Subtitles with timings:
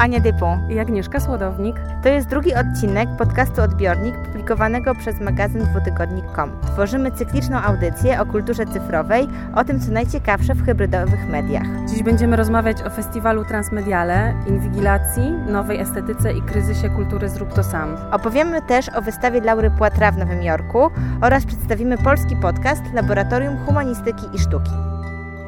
[0.00, 1.76] Ania Dupont i Agnieszka Słodownik.
[2.02, 6.50] To jest drugi odcinek podcastu Odbiornik publikowanego przez magazyn dwutygodnik.com.
[6.66, 11.66] Tworzymy cykliczną audycję o kulturze cyfrowej, o tym co najciekawsze w hybrydowych mediach.
[11.88, 17.96] Dziś będziemy rozmawiać o festiwalu Transmediale, inwigilacji, nowej estetyce i kryzysie kultury Zrób to sam.
[18.12, 20.90] Opowiemy też o wystawie Laury Płatra w Nowym Jorku
[21.20, 24.72] oraz przedstawimy polski podcast Laboratorium Humanistyki i Sztuki.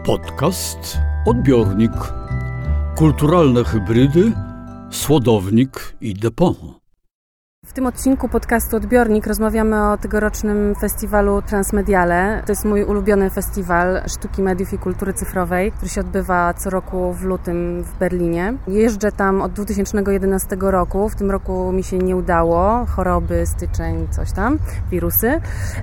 [0.07, 1.93] Podcast Odbiornik
[2.95, 4.33] Kulturalne hybrydy,
[4.93, 6.82] słodownik i depot.
[7.73, 12.43] W tym odcinku podcastu Odbiornik rozmawiamy o tegorocznym festiwalu Transmediale.
[12.47, 17.13] To jest mój ulubiony festiwal sztuki, mediów i kultury cyfrowej, który się odbywa co roku
[17.13, 18.55] w lutym w Berlinie.
[18.69, 21.09] Jeżdżę tam od 2011 roku.
[21.09, 22.87] W tym roku mi się nie udało.
[22.87, 24.59] Choroby, styczeń, coś tam,
[24.91, 25.41] wirusy.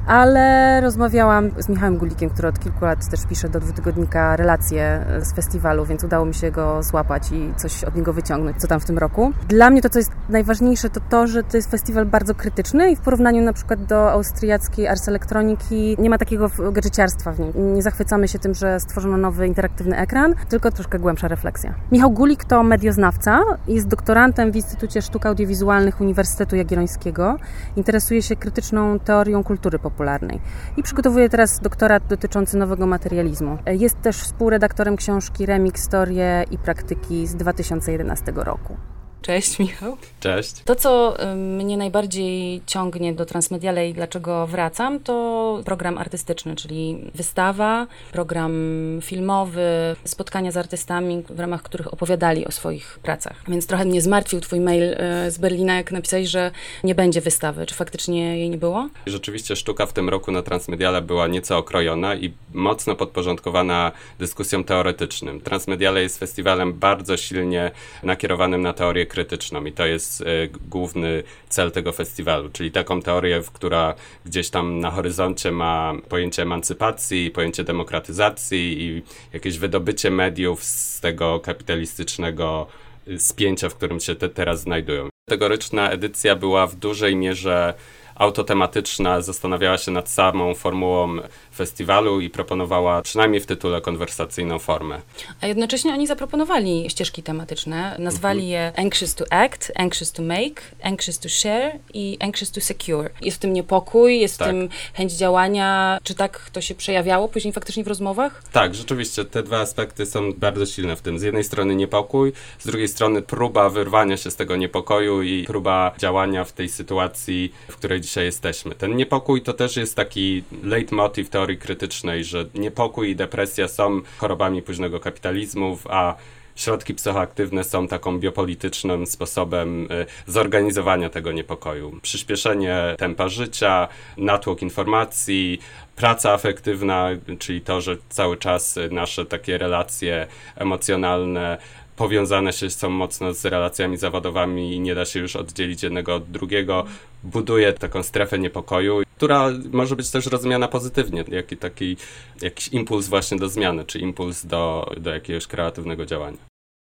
[0.08, 5.34] Ale rozmawiałam z Michałem Gulikiem, który od kilku lat też pisze do dwutygodnika relacje z
[5.34, 8.86] festiwalu, więc udało mi się go złapać i coś od niego wyciągnąć, co tam w
[8.86, 9.32] tym roku.
[9.48, 12.96] Dla mnie to, co jest najważniejsze, to to, że to jest festiwal bardzo krytyczny i
[12.96, 17.76] w porównaniu na przykład do austriackiej Ars Elektroniki nie ma takiego gadżeciarstwa w nim.
[17.76, 21.74] Nie zachwycamy się tym, że stworzono nowy interaktywny ekran, tylko troszkę głębsza refleksja.
[21.92, 27.38] Michał Gulik to medioznawca, jest doktorantem w Instytucie Sztuk Audiowizualnych Uniwersytetu Jagiellońskiego.
[27.76, 30.42] Interesuje się krytyczną teorią kultury popularnej
[30.78, 33.58] i przygotowuje teraz doktorat dotyczący nowego materializmu.
[33.66, 38.99] Jest też współredaktorem książki Remix, Historie i Praktyki z 2011 roku.
[39.22, 39.98] Cześć Michał.
[40.20, 40.54] Cześć.
[40.66, 47.88] To, co mnie najbardziej ciągnie do Transmediale i dlaczego wracam, to program artystyczny, czyli wystawa,
[48.12, 48.54] program
[49.02, 53.44] filmowy, spotkania z artystami, w ramach których opowiadali o swoich pracach.
[53.48, 56.52] Więc trochę mnie zmartwił twój mail e, z Berlina, jak napisałeś, że
[56.84, 57.66] nie będzie wystawy.
[57.66, 58.90] Czy faktycznie jej nie było?
[59.06, 65.42] Rzeczywiście sztuka w tym roku na Transmediale była nieco okrojona i mocno podporządkowana dyskusjom teoretycznym.
[65.42, 67.72] Transmediale jest festiwalem bardzo silnie
[68.04, 70.26] nakierowanym na teorię krytyczną i to jest y,
[70.70, 77.32] główny cel tego festiwalu, czyli taką teorię, która gdzieś tam na horyzoncie ma pojęcie emancypacji,
[77.32, 79.02] pojęcie demokratyzacji i
[79.34, 82.68] jakieś wydobycie mediów z tego kapitalistycznego
[83.08, 85.10] y, spięcia, w którym się te teraz znajdują.
[85.30, 87.74] Tegoryczna edycja była w dużej mierze
[88.20, 91.18] autotematyczna, zastanawiała się nad samą formułą
[91.56, 95.02] festiwalu i proponowała przynajmniej w tytule konwersacyjną formę.
[95.42, 98.74] A jednocześnie oni zaproponowali ścieżki tematyczne, nazwali mhm.
[98.76, 103.10] je Anxious to Act, Anxious to Make, Anxious to Share i Anxious to Secure.
[103.22, 104.48] Jest w tym niepokój, jest tak.
[104.48, 106.00] w tym chęć działania.
[106.04, 108.44] Czy tak to się przejawiało później faktycznie w rozmowach?
[108.52, 111.20] Tak, rzeczywiście te dwa aspekty są bardzo silne w tym.
[111.20, 115.92] Z jednej strony niepokój, z drugiej strony próba wyrwania się z tego niepokoju i próba
[115.98, 118.76] działania w tej sytuacji, w której dzisiaj jesteśmy.
[118.76, 124.62] Ten niepokój to też jest taki leitmotiv teorii krytycznej, że niepokój i depresja są chorobami
[124.62, 126.16] późnego kapitalizmu, a
[126.56, 132.00] środki psychoaktywne są taką biopolitycznym sposobem y, zorganizowania tego niepokoju.
[132.02, 133.88] Przyspieszenie tempa życia,
[134.18, 135.60] natłok informacji,
[135.96, 137.10] praca afektywna,
[137.40, 141.58] czyli to, że cały czas nasze takie relacje emocjonalne
[142.00, 146.32] powiązane się są mocno z relacjami zawodowymi i nie da się już oddzielić jednego od
[146.32, 146.86] drugiego,
[147.24, 151.98] buduje taką strefę niepokoju, która może być też rozumiana pozytywnie, jak taki
[152.42, 156.38] jakiś impuls właśnie do zmiany, czy impuls do, do jakiegoś kreatywnego działania.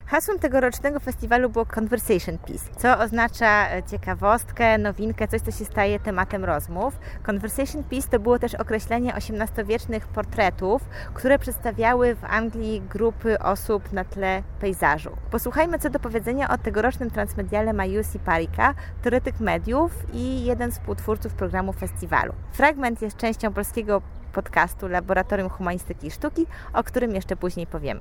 [0.07, 5.99] Hasłem tegorocznego festiwalu było Conversation Piece, co oznacza e, ciekawostkę, nowinkę, coś, co się staje
[5.99, 6.99] tematem rozmów.
[7.27, 10.81] Conversation Piece to było też określenie XVIII-wiecznych portretów,
[11.13, 15.11] które przedstawiały w Anglii grupy osób na tle pejzażu.
[15.31, 20.73] Posłuchajmy, co do powiedzenia o tegorocznym transmediale ma Jussi Parika, teoretyk mediów i jeden z
[20.73, 22.33] współtwórców programu festiwalu.
[22.51, 24.01] Fragment jest częścią polskiego
[24.35, 27.99] podcastu Laboratorium Humanistyki i Sztuki, o którym jeszcze później powiemy.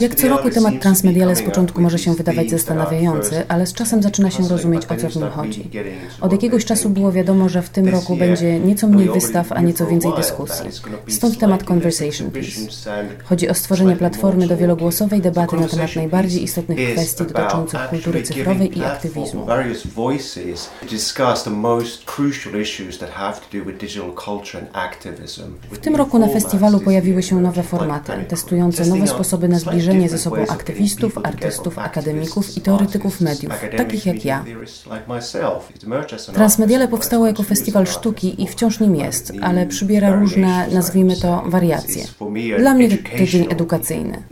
[0.00, 4.30] Jak co roku temat transmediale z początku może się wydawać zastanawiający, ale z czasem zaczyna
[4.30, 5.70] się rozumieć, o co w nim chodzi.
[6.20, 9.86] Od jakiegoś czasu było wiadomo, że w tym roku będzie nieco mniej wystaw, a nieco
[9.86, 10.70] więcej dyskusji.
[11.08, 12.60] Stąd temat Conversation Piece.
[13.24, 18.78] Chodzi o stworzenie platformy do wielogłosowej debaty na temat najbardziej istotnych kwestii dotyczących kultury cyfrowej
[18.78, 19.46] i aktywizmu.
[25.70, 30.18] W tym roku na festiwalu pojawiły się nowe formaty, testujące nowe sposoby na zbliżenie ze
[30.18, 34.44] sobą aktywistów, artystów, akademików i teoretyków mediów, takich jak ja.
[36.34, 42.04] Transmediale powstało jako festiwal sztuki i wciąż nim jest, ale przybiera różne, nazwijmy to, wariacje.
[42.58, 42.88] Dla mnie
[43.18, 44.22] to dzień edukacyjny.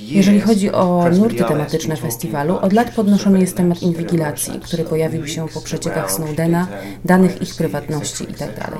[0.00, 5.48] Jeżeli chodzi o nurty tematyczne festiwalu, od lat podnoszony jest temat inwigilacji, który pojawił się
[5.54, 6.66] po przeciekach Snowdena,
[7.04, 8.54] danych ich prywatności itd.
[8.54, 8.70] Tak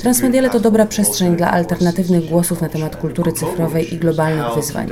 [0.00, 4.88] Transmediale to dobra przestrzeń dla alternatywnych głosów głosów na temat kultury cyfrowej i globalnych wyzwań.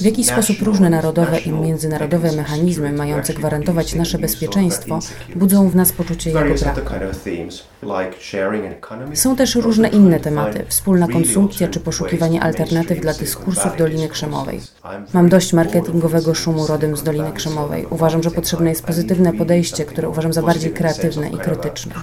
[0.00, 4.98] W jaki sposób różne narodowe i międzynarodowe mechanizmy mające gwarantować nasze bezpieczeństwo
[5.36, 6.80] budzą w nas poczucie jego braku.
[9.14, 14.60] Są też różne inne tematy, wspólna konsumpcja czy poszukiwanie alternatyw dla dyskursów Doliny Krzemowej.
[15.12, 17.86] Mam dość marketingowego szumu rodem z Doliny Krzemowej.
[17.90, 21.94] Uważam, że potrzebne jest pozytywne podejście, które uważam za bardziej kreatywne i krytyczne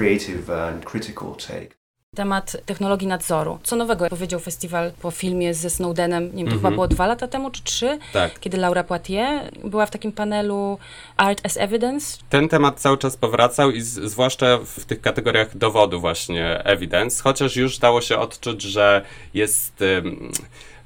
[2.16, 3.60] temat technologii nadzoru.
[3.64, 6.74] Co nowego powiedział festiwal po filmie ze Snowdenem, nie wiem, to chyba mhm.
[6.74, 8.40] było dwa lata temu czy trzy, tak.
[8.40, 10.78] kiedy Laura Poitier była w takim panelu
[11.18, 12.18] Art as Evidence.
[12.30, 17.56] Ten temat cały czas powracał i z, zwłaszcza w tych kategoriach dowodu właśnie evidence, chociaż
[17.56, 19.82] już dało się odczuć, że jest...
[19.82, 20.32] Um,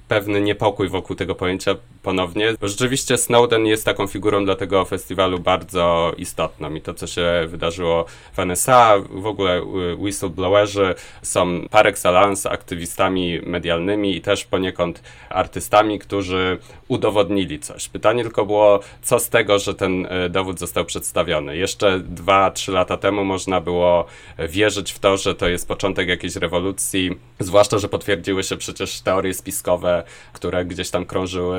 [0.08, 6.14] pewny niepokój wokół tego pojęcia ponownie, rzeczywiście Snowden jest taką figurą dla tego festiwalu bardzo
[6.18, 9.62] istotną i to, co się wydarzyło w NSA, w ogóle
[9.98, 16.58] whistleblowerzy są par excellence aktywistami medialnymi i też poniekąd artystami, którzy
[16.88, 17.90] udowodnili coś.
[17.90, 21.58] Pytanie tylko było, co z tego, że ten e, dowód został przedstawiony.
[21.58, 24.06] Jeszcze dwa, trzy lata temu można było
[24.50, 29.34] wierzyć w to, że to jest początek jakiejś rewolucji, zwłaszcza, że potwierdziły się przecież teorie
[29.34, 30.04] spiskowe,
[30.34, 31.58] które gdzieś tam krążyły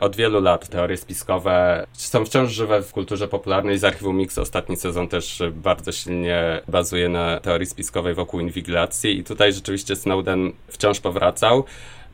[0.00, 0.68] od wielu lat.
[0.68, 3.78] Teorie spiskowe są wciąż żywe w kulturze popularnej.
[3.78, 9.24] Z Archiwum Mix ostatni sezon też bardzo silnie bazuje na teorii spiskowej wokół inwigilacji i
[9.24, 11.64] tutaj rzeczywiście Snowden wciąż powracał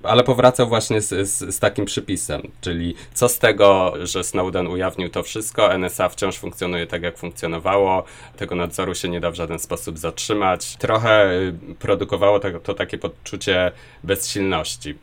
[0.03, 5.09] ale powracał właśnie z, z, z, takim przypisem, czyli co z tego, że Snowden ujawnił
[5.09, 8.05] to wszystko, NSA wciąż funkcjonuje tak, jak funkcjonowało,
[8.37, 10.77] tego nadzoru się nie da w żaden sposób zatrzymać.
[10.77, 11.31] Trochę
[11.79, 13.73] produkowało to, to takie poczucie
[14.05, 14.95] bezsilności.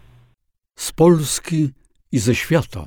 [0.76, 1.70] Z Polski
[2.12, 2.86] i ze świata.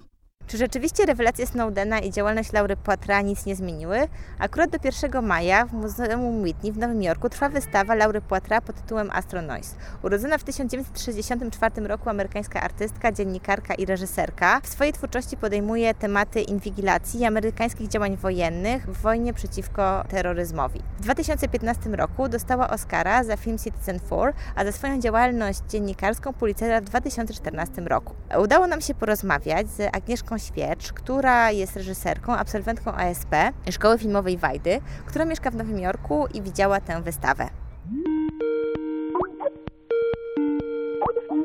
[0.49, 4.09] Czy rzeczywiście rewelacje Snowdena i działalność Laury Poitras nic nie zmieniły?
[4.39, 8.77] Akurat do 1 maja w Muzeum Whitney w Nowym Jorku trwa wystawa Laury Poitras pod
[8.77, 9.77] tytułem Astro Noise.
[10.03, 17.21] Urodzona w 1964 roku amerykańska artystka, dziennikarka i reżyserka, w swojej twórczości podejmuje tematy inwigilacji
[17.21, 20.81] i amerykańskich działań wojennych w wojnie przeciwko terroryzmowi.
[20.99, 26.81] W 2015 roku dostała Oscara za film Citizen 4, a za swoją działalność dziennikarską Pulitzera
[26.81, 28.15] w 2014 roku.
[28.43, 33.35] Udało nam się porozmawiać z Agnieszką Świecz, która jest reżyserką, absolwentką ASP
[33.70, 37.49] Szkoły Filmowej Wajdy, która mieszka w Nowym Jorku i widziała tę wystawę.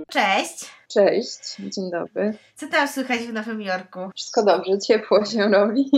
[0.09, 0.65] Cześć.
[0.87, 2.37] Cześć, dzień dobry.
[2.55, 3.99] Co tam słychać w Nowym Jorku?
[4.15, 5.91] Wszystko dobrze, ciepło się robi.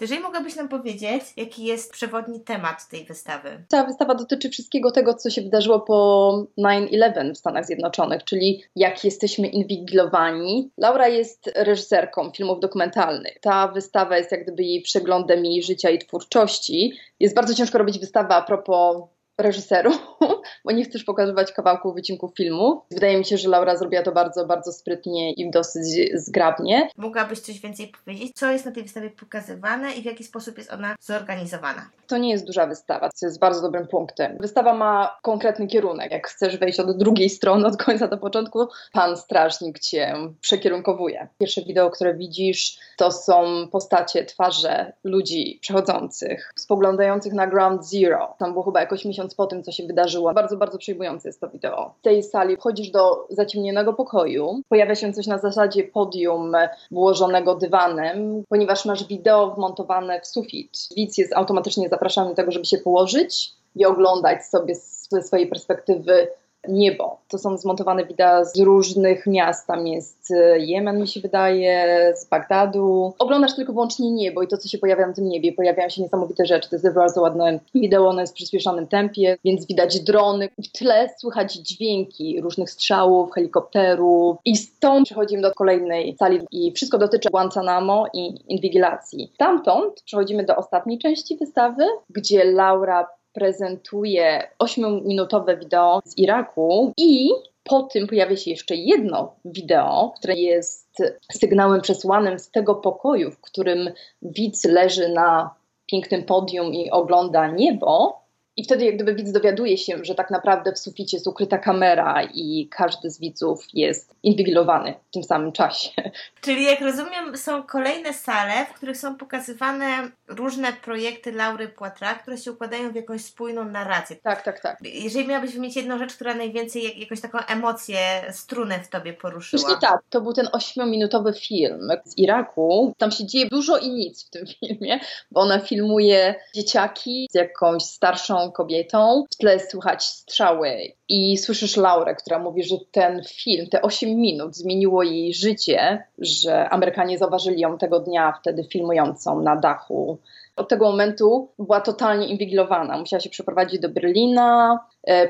[0.00, 3.64] Jeżeli mogłabyś nam powiedzieć, jaki jest przewodni temat tej wystawy?
[3.68, 9.04] Ta wystawa dotyczy wszystkiego tego, co się wydarzyło po 9-11 w Stanach Zjednoczonych, czyli jak
[9.04, 10.70] jesteśmy inwigilowani.
[10.78, 13.40] Laura jest reżyserką filmów dokumentalnych.
[13.40, 16.92] Ta wystawa jest jak gdyby jej przeglądem jej życia i twórczości.
[17.20, 18.96] Jest bardzo ciężko robić wystawę a propos
[19.38, 19.92] reżyseru,
[20.64, 22.82] bo nie chcesz pokazywać kawałków, wycinków filmu.
[22.90, 25.84] Wydaje mi się, że Laura zrobiła to bardzo, bardzo sprytnie i dosyć
[26.14, 26.88] zgrabnie.
[26.96, 28.32] Mogłabyś coś więcej powiedzieć?
[28.34, 31.90] Co jest na tej wystawie pokazywane i w jaki sposób jest ona zorganizowana?
[32.12, 34.36] To nie jest duża wystawa, co jest bardzo dobrym punktem.
[34.40, 36.12] Wystawa ma konkretny kierunek.
[36.12, 41.28] Jak chcesz wejść od drugiej strony, od końca do początku, pan strażnik cię przekierunkowuje.
[41.38, 48.34] Pierwsze wideo, które widzisz, to są postacie, twarze ludzi przechodzących, spoglądających na Ground Zero.
[48.38, 50.32] Tam było chyba jakoś miesiąc po tym, co się wydarzyło.
[50.32, 51.94] Bardzo, bardzo przejmujące jest to wideo.
[51.98, 56.52] W tej sali wchodzisz do zaciemnionego pokoju, pojawia się coś na zasadzie podium
[56.90, 60.88] włożonego dywanem, ponieważ masz wideo wmontowane w sufit.
[60.96, 64.74] Widz jest automatycznie zapraszany do tego, żeby się położyć i oglądać sobie
[65.10, 66.28] ze swojej perspektywy
[66.68, 67.18] niebo.
[67.28, 69.66] To są zmontowane wideo z różnych miast.
[69.66, 73.12] Tam jest e, Jemen, mi się wydaje, z Bagdadu.
[73.18, 75.52] Oglądasz tylko wyłącznie niebo i to, co się pojawia na tym niebie.
[75.52, 76.70] Pojawiają się niesamowite rzeczy.
[76.70, 80.48] To jest bardzo ładne wideo, ono jest w przyspieszonym tempie, więc widać drony.
[80.58, 84.36] W tle słychać dźwięki różnych strzałów, helikopterów.
[84.44, 89.30] I stąd przechodzimy do kolejnej sali i wszystko dotyczy Guantanamo i inwigilacji.
[89.34, 97.30] Stamtąd przechodzimy do ostatniej części wystawy, gdzie Laura prezentuje 8-minutowe wideo z Iraku i
[97.64, 103.40] po tym pojawia się jeszcze jedno wideo, które jest sygnałem przesłanym z tego pokoju, w
[103.40, 103.90] którym
[104.22, 105.54] widz leży na
[105.86, 108.21] pięknym podium i ogląda niebo.
[108.56, 112.22] I wtedy jak gdyby widz dowiaduje się, że tak naprawdę w suficie jest ukryta kamera
[112.34, 115.90] i każdy z widzów jest inwigilowany w tym samym czasie.
[116.40, 122.36] Czyli jak rozumiem są kolejne sale, w których są pokazywane różne projekty Laury Poitras, które
[122.38, 124.16] się układają w jakąś spójną narrację.
[124.16, 124.78] Tak, tak, tak.
[124.82, 127.98] Jeżeli miałabyś wymienić jedną rzecz, która najwięcej jak, jakąś taką emocję,
[128.30, 129.62] strunę w Tobie poruszyła.
[129.62, 132.94] Właśnie tak, to był ten ośmiominutowy film z Iraku.
[132.98, 137.82] Tam się dzieje dużo i nic w tym filmie, bo ona filmuje dzieciaki z jakąś
[137.82, 139.24] starszą kobietą.
[139.30, 144.56] W tle słychać strzały i słyszysz Laurę, która mówi, że ten film, te 8 minut
[144.56, 150.18] zmieniło jej życie, że Amerykanie zauważyli ją tego dnia wtedy filmującą na dachu
[150.56, 152.98] od tego momentu była totalnie inwigilowana.
[152.98, 154.78] Musiała się przeprowadzić do Berlina,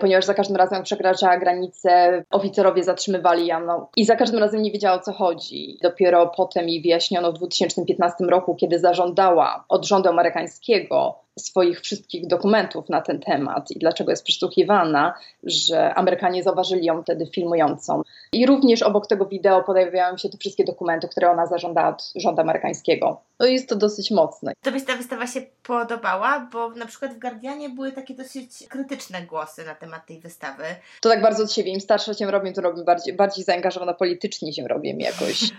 [0.01, 4.63] ponieważ za każdym razem, jak przekraczała granicę, oficerowie zatrzymywali ją no, i za każdym razem
[4.63, 5.79] nie wiedziała o co chodzi.
[5.83, 12.89] Dopiero potem jej wyjaśniono w 2015 roku, kiedy zażądała od rządu amerykańskiego swoich wszystkich dokumentów
[12.89, 18.03] na ten temat i dlaczego jest przesłuchiwana, że Amerykanie zauważyli ją wtedy filmującą.
[18.33, 22.41] I również obok tego wideo pojawiają się te wszystkie dokumenty, które ona zażądała od rządu
[22.41, 23.21] amerykańskiego.
[23.41, 24.53] No jest to dosyć mocne.
[24.63, 29.23] To byś ta wystawa się podobała, bo na przykład w Guardianie były takie dosyć krytyczne
[29.23, 30.65] głosy na temat tej wystawy.
[31.01, 31.73] To tak bardzo od siebie.
[31.73, 35.41] Im starsza się robię, to robię bardziej, bardziej zaangażowana politycznie się robię jakoś.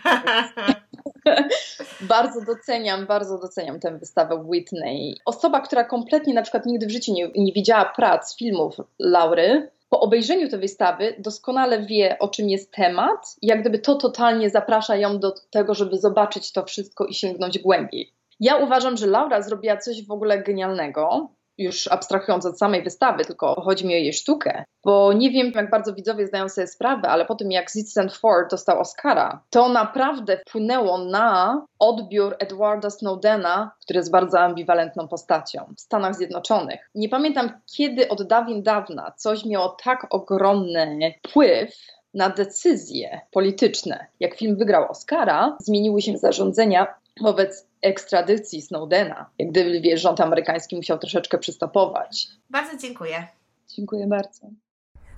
[2.02, 5.18] bardzo doceniam, bardzo doceniam tę wystawę Whitney.
[5.26, 10.00] Osoba, która kompletnie na przykład nigdy w życiu nie, nie widziała prac, filmów Laury, po
[10.00, 14.96] obejrzeniu tej wystawy doskonale wie, o czym jest temat, i jak gdyby to totalnie zaprasza
[14.96, 18.14] ją do tego, żeby zobaczyć to wszystko i sięgnąć głębiej.
[18.40, 23.62] Ja uważam, że Laura zrobiła coś w ogóle genialnego, już abstrahując od samej wystawy, tylko
[23.62, 27.26] chodzi mi o jej sztukę, bo nie wiem, jak bardzo widzowie zdają sobie sprawę, ale
[27.26, 33.98] po tym jak Zitsen Ford dostał Oscara, to naprawdę wpłynęło na odbiór Edwarda Snowdena, który
[33.98, 36.90] jest bardzo ambiwalentną postacią w Stanach Zjednoczonych.
[36.96, 41.70] Nie pamiętam, kiedy od dawien dawna coś miało tak ogromny wpływ
[42.14, 44.06] na decyzje polityczne.
[44.20, 46.88] Jak film wygrał Oscara, zmieniły się zarządzenia
[47.22, 49.30] wobec ekstradycji Snowdena.
[49.40, 52.28] Jak gdyby wiesz, rząd amerykański musiał troszeczkę przystopować.
[52.50, 53.28] Bardzo dziękuję.
[53.76, 54.48] Dziękuję bardzo.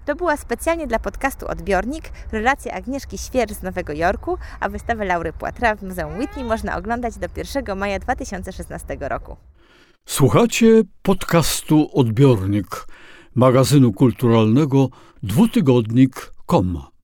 [0.05, 5.33] To była specjalnie dla podcastu Odbiornik relacja Agnieszki Świer z Nowego Jorku, a wystawę Laury
[5.33, 9.37] Poitras w Muzeum Whitney można oglądać do 1 maja 2016 roku.
[10.05, 12.87] Słuchacie podcastu Odbiornik
[13.35, 14.89] magazynu kulturalnego
[15.23, 16.94] dwutygodnik.com.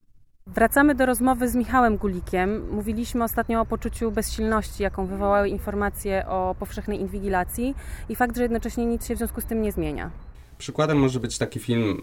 [0.56, 2.70] Wracamy do rozmowy z Michałem Gulikiem.
[2.72, 7.76] Mówiliśmy ostatnio o poczuciu bezsilności, jaką wywołały informacje o powszechnej inwigilacji
[8.10, 10.10] i fakt, że jednocześnie nic się w związku z tym nie zmienia.
[10.58, 12.02] Przykładem może być taki film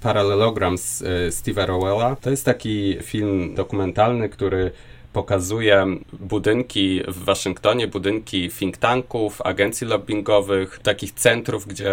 [0.00, 2.16] Parallelogram z e, Steve'a Rowella.
[2.16, 4.70] To jest taki film dokumentalny, który
[5.12, 11.92] pokazuje budynki w Waszyngtonie, budynki think tanków, agencji lobbyingowych, takich centrów, gdzie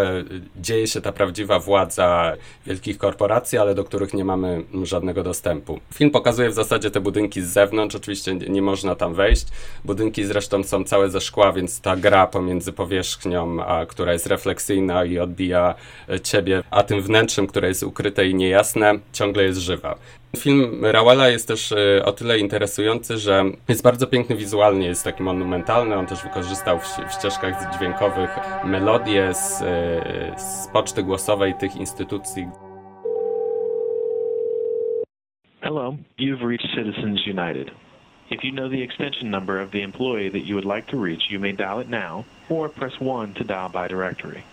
[0.55, 2.33] dzieje się ta prawdziwa władza
[2.65, 5.79] wielkich korporacji, ale do których nie mamy żadnego dostępu.
[5.93, 9.45] Film pokazuje w zasadzie te budynki z zewnątrz, oczywiście nie można tam wejść.
[9.85, 15.05] Budynki zresztą są całe ze szkła, więc ta gra pomiędzy powierzchnią, a, która jest refleksyjna
[15.05, 15.75] i odbija
[16.23, 19.95] ciebie, a tym wnętrzem, które jest ukryte i niejasne, ciągle jest żywa.
[20.37, 25.23] Film Rawala jest też e, o tyle interesujący, że jest bardzo piękny wizualnie, jest taki
[25.23, 25.95] monumentalny.
[25.95, 28.29] On też wykorzystał w, ścieżkach dźwiękowych
[28.63, 32.47] melodie z, e, z poczty głosowej tych instytucji.
[35.61, 37.71] Hello, you've reached Citizens United.
[38.31, 41.31] If you know the extension number of the employee that you would like to reach,
[41.31, 44.43] you may dial it now or press 1 to dial by directory.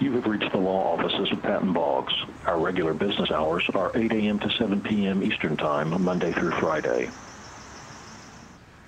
[0.00, 2.12] You have reached the law offices of Patton Boggs.
[2.46, 4.38] Our regular business hours are 8 a.m.
[4.40, 5.22] to 7 p.m.
[5.22, 7.10] Eastern Time, Monday through Friday.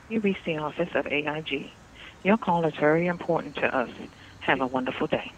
[0.09, 1.71] You reached the office of AIG.
[2.25, 3.91] Your call is very important to us.
[4.41, 5.31] Have a wonderful day.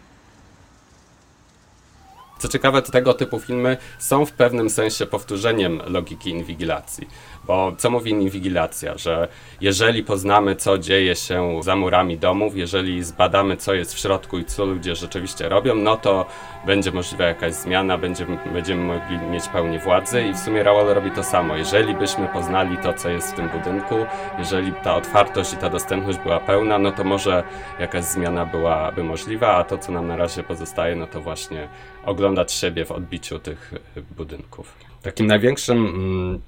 [2.39, 7.07] Co ciekawe, tego typu filmy są w pewnym sensie powtórzeniem logiki inwigilacji.
[7.49, 8.97] Bo co mówi inwigilacja?
[8.97, 9.27] Że
[9.61, 14.45] jeżeli poznamy, co dzieje się za murami domów, jeżeli zbadamy, co jest w środku i
[14.45, 16.25] co ludzie rzeczywiście robią, no to
[16.65, 21.11] będzie możliwa jakaś zmiana, będziemy, będziemy mogli mieć pełnię władzy i w sumie Raoul robi
[21.11, 21.55] to samo.
[21.55, 23.95] Jeżeli byśmy poznali to, co jest w tym budynku,
[24.39, 27.43] jeżeli ta otwartość i ta dostępność była pełna, no to może
[27.79, 31.67] jakaś zmiana byłaby możliwa, a to, co nam na razie pozostaje, no to właśnie
[32.05, 33.73] oglądać siebie w odbiciu tych
[34.17, 34.75] budynków.
[35.01, 36.41] Takim największym mm,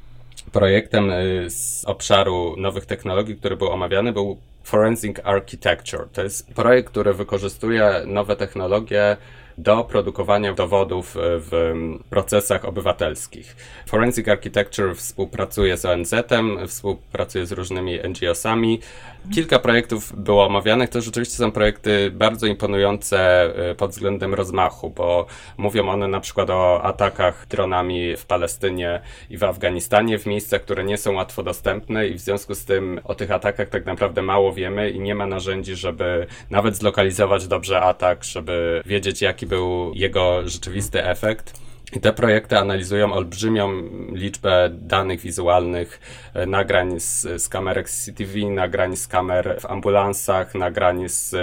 [0.52, 6.08] projektem y, z obszaru nowych technologii, który był omawiany, był Forensic Architecture.
[6.14, 9.18] To jest projekt, który wykorzystuje nowe technologie
[9.58, 11.74] do produkowania dowodów w
[12.10, 13.56] procesach obywatelskich.
[13.88, 18.80] Forensic Architecture współpracuje z ONZ-em, współpracuje z różnymi NGO-sami.
[19.34, 20.90] Kilka projektów było omawianych.
[20.90, 23.20] To rzeczywiście są projekty bardzo imponujące
[23.70, 25.26] e, pod względem rozmachu, bo
[25.58, 30.84] mówią one na przykład o atakach dronami w Palestynie i w Afganistanie, w miejscach, które
[30.84, 34.54] nie są łatwo dostępne i w związku z tym o tych atakach tak naprawdę mało
[34.54, 40.50] wiemy i nie ma narzędzi, żeby nawet zlokalizować dobrze atak, żeby wiedzieć, jaki był jego
[40.50, 41.62] rzeczywisty efekt.
[41.94, 43.72] I te projekty analizują olbrzymią
[44.12, 46.00] liczbę danych wizualnych,
[46.34, 51.38] e, nagrań z, z kamerek CCTV, nagrań z kamer w ambulansach, nagrań z, e,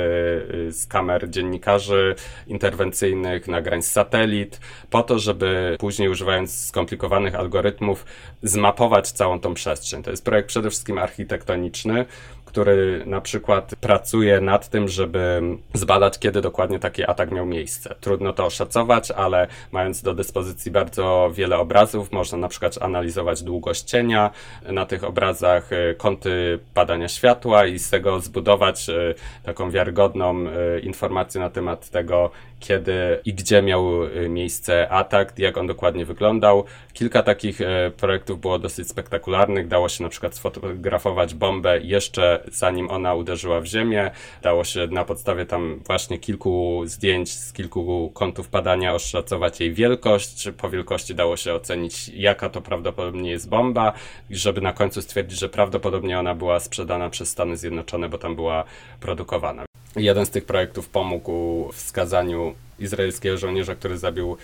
[0.72, 2.14] z kamer dziennikarzy
[2.46, 8.04] interwencyjnych, nagrań z satelit, po to, żeby później używając skomplikowanych algorytmów
[8.42, 10.02] zmapować całą tą przestrzeń.
[10.02, 12.06] To jest projekt przede wszystkim architektoniczny,
[12.48, 15.42] który na przykład pracuje nad tym, żeby
[15.74, 17.94] zbadać, kiedy dokładnie taki atak miał miejsce.
[18.00, 23.82] Trudno to oszacować, ale mając do dyspozycji bardzo wiele obrazów, można na przykład analizować długość
[23.82, 24.30] cienia
[24.62, 30.80] na tych obrazach, y, kąty padania światła i z tego zbudować y, taką wiarygodną y,
[30.80, 33.84] informację na temat tego, kiedy i gdzie miał
[34.28, 36.64] miejsce atak, jak on dokładnie wyglądał.
[36.92, 37.60] Kilka takich
[37.96, 39.68] projektów było dosyć spektakularnych.
[39.68, 44.10] Dało się na przykład sfotografować bombę jeszcze zanim ona uderzyła w ziemię.
[44.42, 50.48] Dało się na podstawie tam właśnie kilku zdjęć z kilku kątów padania oszacować jej wielkość.
[50.56, 53.92] Po wielkości dało się ocenić, jaka to prawdopodobnie jest bomba,
[54.30, 58.64] żeby na końcu stwierdzić, że prawdopodobnie ona była sprzedana przez Stany Zjednoczone, bo tam była
[59.00, 59.64] produkowana.
[59.96, 64.36] Jeden z tych projektów pomógł w skazaniu izraelskiego żołnierza, który zabił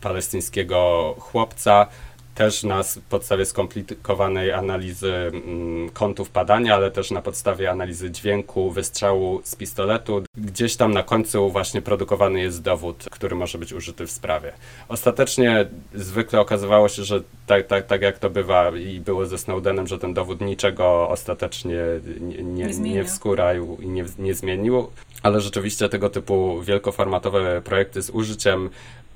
[0.00, 1.86] palestyńskiego chłopca
[2.34, 9.40] też na podstawie skomplikowanej analizy mm, kątów padania, ale też na podstawie analizy dźwięku, wystrzału
[9.44, 10.22] z pistoletu.
[10.36, 14.52] Gdzieś tam na końcu właśnie produkowany jest dowód, który może być użyty w sprawie.
[14.88, 19.86] Ostatecznie zwykle okazywało się, że tak, tak, tak jak to bywa i było ze Snowdenem,
[19.86, 21.78] że ten dowód niczego ostatecznie
[22.20, 24.86] nie, nie, nie, nie wskórał i nie, nie zmienił
[25.22, 28.70] ale rzeczywiście tego typu wielkoformatowe projekty z użyciem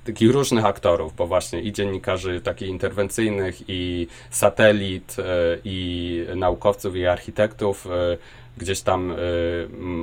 [0.06, 5.22] takich różnych aktorów, bo właśnie i dziennikarzy takich interwencyjnych, i satelit, e,
[5.64, 8.16] i naukowców, i architektów e,
[8.56, 9.16] gdzieś tam e,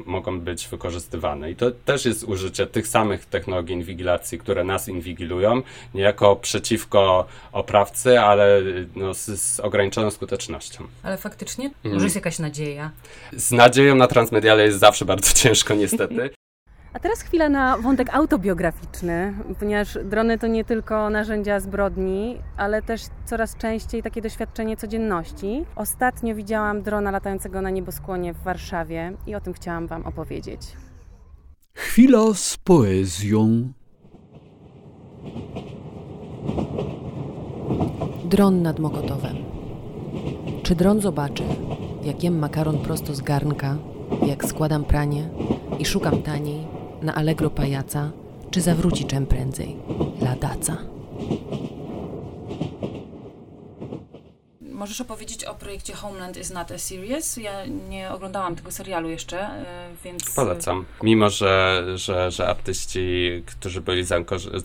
[0.05, 1.51] mogą być wykorzystywane.
[1.51, 5.61] I to też jest użycie tych samych technologii inwigilacji, które nas inwigilują,
[5.93, 8.61] niejako przeciwko oprawcy, ale
[8.95, 10.83] no, z, z ograniczoną skutecznością.
[11.03, 11.65] Ale faktycznie?
[11.65, 11.93] Mhm.
[11.93, 12.91] Może jest jakaś nadzieja?
[13.33, 16.29] Z nadzieją na transmediale jest zawsze bardzo ciężko, niestety.
[16.93, 23.01] A teraz chwila na wątek autobiograficzny, ponieważ drony to nie tylko narzędzia zbrodni, ale też
[23.25, 25.65] coraz częściej takie doświadczenie codzienności.
[25.75, 30.61] Ostatnio widziałam drona latającego na nieboskłonie w Warszawie i o tym chciałam Wam opowiedzieć.
[31.73, 33.73] Chwila z poezją.
[38.25, 39.35] Dron nad Mokotowem.
[40.63, 41.43] Czy dron zobaczy,
[42.03, 43.77] jak jem makaron prosto z garnka,
[44.27, 45.29] jak składam pranie
[45.79, 46.72] i szukam taniej,
[47.03, 48.11] na Allegro pajaca,
[48.51, 49.75] czy zawróci czym prędzej?
[50.21, 50.77] Ladaca.
[54.61, 57.37] Możesz opowiedzieć o projekcie Homeland is not a series?
[57.37, 59.65] Ja nie oglądałam tego serialu jeszcze, e,
[60.03, 60.35] więc...
[60.35, 60.85] Polecam.
[61.03, 64.03] Mimo, że, że, że artyści, którzy byli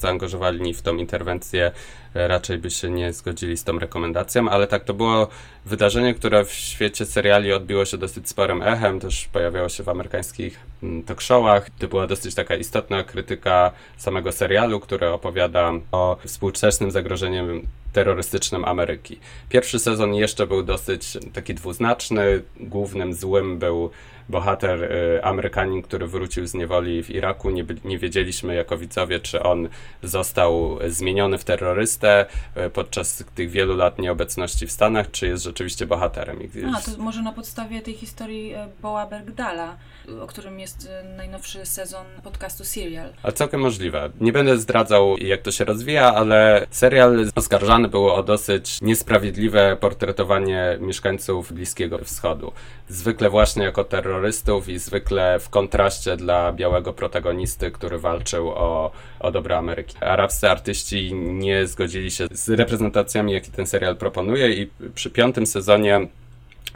[0.00, 1.72] zaangażowani w tą interwencję,
[2.14, 5.28] e, raczej by się nie zgodzili z tą rekomendacją, ale tak, to było
[5.66, 10.67] wydarzenie, które w świecie seriali odbiło się dosyć sporym echem, też pojawiało się w amerykańskich
[11.06, 11.70] talk showach.
[11.78, 17.62] To była dosyć taka istotna krytyka samego serialu, który opowiada o współczesnym zagrożeniu
[17.92, 19.18] terrorystycznym Ameryki.
[19.48, 22.42] Pierwszy sezon jeszcze był dosyć taki dwuznaczny.
[22.60, 23.90] Głównym złym był
[24.28, 27.50] bohater y, Amerykanin, który wrócił z niewoli w Iraku.
[27.50, 29.68] Nie, nie wiedzieliśmy jako widzowie, czy on
[30.02, 32.26] został zmieniony w terrorystę
[32.66, 36.38] y, podczas tych wielu lat nieobecności w Stanach, czy jest rzeczywiście bohaterem.
[36.76, 39.76] A, to może na podstawie tej historii y, Boa Bergdala,
[40.20, 43.12] o którym jest najnowszy sezon podcastu Serial.
[43.22, 44.10] A całkiem możliwe.
[44.20, 50.78] Nie będę zdradzał, jak to się rozwija, ale serial oskarżany był o dosyć niesprawiedliwe portretowanie
[50.80, 52.52] mieszkańców Bliskiego Wschodu.
[52.88, 58.90] Zwykle właśnie jako terrorystów terrorystów i zwykle w kontraście dla białego protagonisty, który walczył o,
[59.20, 59.96] o dobro Ameryki.
[60.00, 66.08] Arabscy artyści nie zgodzili się z reprezentacjami, jakie ten serial proponuje i przy piątym sezonie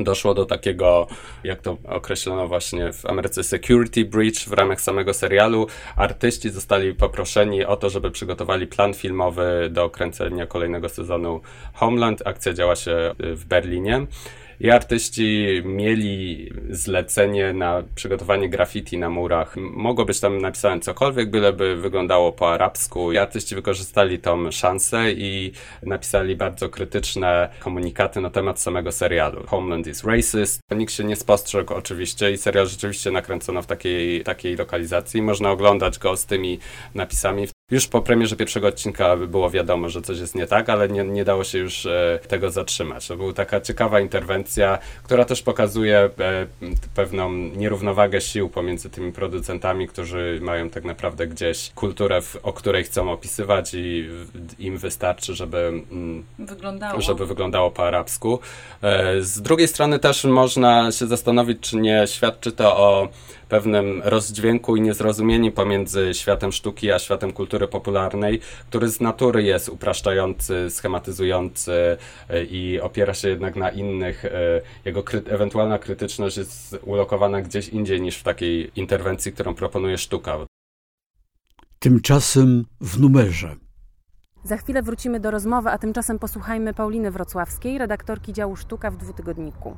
[0.00, 1.06] doszło do takiego,
[1.44, 5.66] jak to określono właśnie w Ameryce, security breach w ramach samego serialu.
[5.96, 11.40] Artyści zostali poproszeni o to, żeby przygotowali plan filmowy do kręcenia kolejnego sezonu
[11.74, 12.22] Homeland.
[12.26, 14.06] Akcja działa się w Berlinie
[14.62, 19.56] i artyści mieli zlecenie na przygotowanie graffiti na murach.
[19.56, 23.12] Mogło być tam napisane cokolwiek, byleby wyglądało po arabsku.
[23.12, 29.46] I artyści wykorzystali tą szansę i napisali bardzo krytyczne komunikaty na temat samego serialu.
[29.46, 30.60] Homeland is racist.
[30.70, 35.22] Nikt się nie spostrzegł oczywiście i serial rzeczywiście nakręcono w takiej, takiej lokalizacji.
[35.22, 36.58] Można oglądać go z tymi
[36.94, 37.51] napisami.
[37.72, 41.24] Już po premierze pierwszego odcinka było wiadomo, że coś jest nie tak, ale nie, nie
[41.24, 43.08] dało się już e, tego zatrzymać.
[43.08, 46.10] To była taka ciekawa interwencja, która też pokazuje e,
[46.94, 53.12] pewną nierównowagę sił pomiędzy tymi producentami, którzy mają tak naprawdę gdzieś kulturę, o której chcą
[53.12, 54.08] opisywać i
[54.58, 57.00] im wystarczy, żeby, mm, wyglądało.
[57.00, 58.38] żeby wyglądało po arabsku.
[58.82, 63.08] E, z drugiej strony też można się zastanowić, czy nie świadczy to o
[63.52, 69.68] pewnym rozdźwięku i niezrozumieniu pomiędzy światem sztuki a światem kultury popularnej, który z natury jest
[69.68, 71.96] upraszczający, schematyzujący
[72.28, 74.24] e, i opiera się jednak na innych.
[74.24, 74.30] E,
[74.84, 80.38] jego kry ewentualna krytyczność jest ulokowana gdzieś indziej niż w takiej interwencji, którą proponuje sztuka.
[81.78, 83.56] Tymczasem w numerze.
[84.44, 89.76] Za chwilę wrócimy do rozmowy, a tymczasem posłuchajmy Pauliny Wrocławskiej, redaktorki działu Sztuka w dwutygodniku.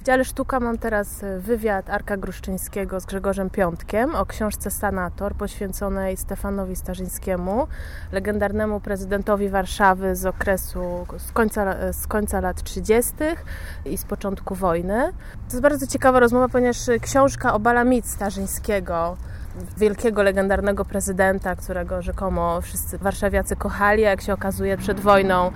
[0.00, 5.34] W dziale sztuka mam teraz e, wywiad Arka Gruszczyńskiego z Grzegorzem Piątkiem o książce Sanator
[5.34, 7.66] poświęconej Stefanowi Starzyńskiemu,
[8.12, 13.12] legendarnemu prezydentowi Warszawy z okresu z końca, z końca lat 30.
[13.84, 15.12] i z początku wojny.
[15.48, 19.16] To jest bardzo ciekawa rozmowa, ponieważ książka obala mit Starzyńskiego,
[19.76, 25.50] wielkiego, legendarnego prezydenta, którego rzekomo wszyscy warszawiacy kochali, a jak się okazuje przed wojną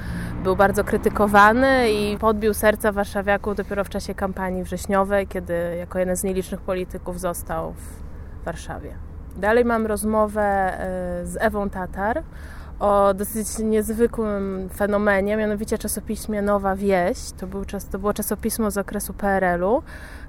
[0.44, 6.16] był bardzo krytykowany i podbił serca warszawiaków dopiero w czasie kampanii wrześniowej, kiedy jako jeden
[6.16, 8.94] z nielicznych polityków został w Warszawie.
[9.36, 12.22] Dalej mam rozmowę e, z Ewą Tatar
[12.80, 17.32] o dosyć niezwykłym fenomenie, mianowicie czasopiśmie Nowa Wieść.
[17.32, 19.82] To, był czas, to było czasopismo z okresu PRL-u,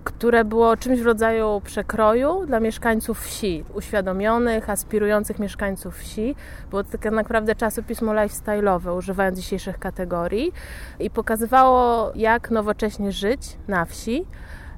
[0.03, 6.35] które było czymś w rodzaju przekroju dla mieszkańców wsi, uświadomionych, aspirujących mieszkańców wsi.
[6.69, 10.51] Było to tak naprawdę czasopismo lifestyle'owe, używając dzisiejszych kategorii
[10.99, 14.25] i pokazywało, jak nowocześnie żyć na wsi.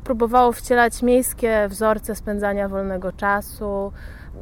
[0.03, 3.91] Próbowało wcielać miejskie wzorce spędzania wolnego czasu,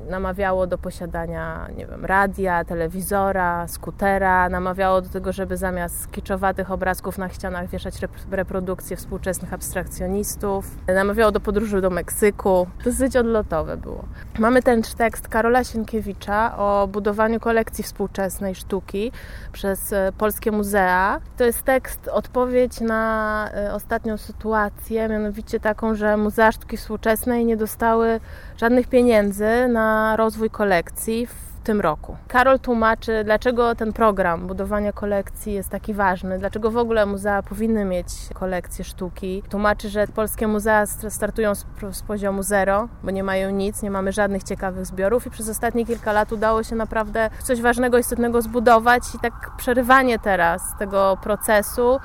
[0.09, 7.17] namawiało do posiadania, nie wiem, radia, telewizora, skutera, namawiało do tego, żeby zamiast kiczowatych obrazków
[7.17, 7.95] na ścianach wieszać
[8.31, 12.67] reprodukcje współczesnych abstrakcjonistów, namawiało do podróży do Meksyku.
[12.85, 14.05] Dosyć odlotowe było.
[14.39, 19.11] Mamy ten tekst Karola Sienkiewicza o budowaniu kolekcji współczesnej sztuki
[19.51, 21.19] przez e, polskie muzea.
[21.37, 27.57] To jest tekst, odpowiedź na e, ostatnią sytuację, mianowicie taką, że muzea sztuki współczesnej nie
[27.57, 28.19] dostały
[28.57, 32.17] żadnych pieniędzy na na rozwój kolekcji w tym roku.
[32.27, 37.85] Karol tłumaczy, dlaczego ten program budowania kolekcji jest taki ważny, dlaczego w ogóle muzea powinny
[37.85, 39.43] mieć kolekcję sztuki.
[39.49, 44.11] Tłumaczy, że polskie muzea startują z, z poziomu zero, bo nie mają nic, nie mamy
[44.11, 49.03] żadnych ciekawych zbiorów i przez ostatnie kilka lat udało się naprawdę coś ważnego, istotnego zbudować
[49.15, 51.99] i tak przerywanie teraz tego procesu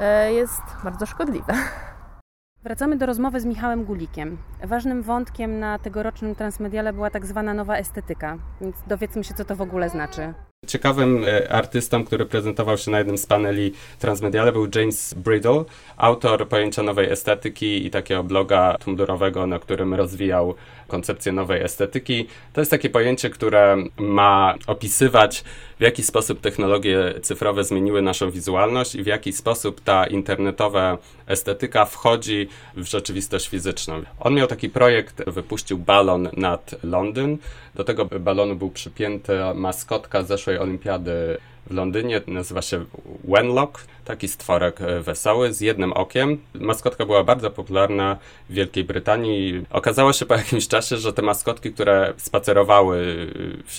[0.00, 1.54] e, jest bardzo szkodliwe.
[2.64, 4.38] Wracamy do rozmowy z Michałem Gulikiem.
[4.64, 9.56] Ważnym wątkiem na tegorocznym Transmediale była tak zwana nowa estetyka, więc dowiedzmy się, co to
[9.56, 10.34] w ogóle znaczy.
[10.66, 15.64] Ciekawym e, artystą, który prezentował się na jednym z paneli Transmediale był James Bridle,
[15.96, 20.54] autor pojęcia nowej estetyki i takiego bloga tumblrowego, na którym rozwijał
[20.88, 22.26] koncepcję nowej estetyki.
[22.52, 25.44] To jest takie pojęcie, które ma opisywać,
[25.78, 31.84] w jaki sposób technologie cyfrowe zmieniły naszą wizualność i w jaki sposób ta internetowa estetyka
[31.84, 34.02] wchodzi w rzeczywistość fizyczną.
[34.20, 37.38] On miał taki projekt, wypuścił balon nad Londyn.
[37.74, 41.38] Do tego balonu był przypięta maskotka zeszłej olimpiady
[41.70, 42.84] w Londynie, nazywa się
[43.24, 46.38] Wenlock, taki stworek e, wesoły z jednym okiem.
[46.54, 48.16] Maskotka była bardzo popularna
[48.50, 49.64] w Wielkiej Brytanii.
[49.70, 53.28] Okazało się po jakimś czasie, że te maskotki, które spacerowały